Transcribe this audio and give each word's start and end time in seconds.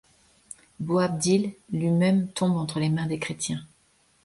Boabdil 0.79 1.53
lui-même 1.71 2.27
tombe 2.31 2.57
entre 2.57 2.79
les 2.79 2.89
mains 2.89 3.05
des 3.05 3.19
chrétiens. 3.19 3.63